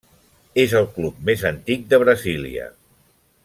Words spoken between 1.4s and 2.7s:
antic de Brasília.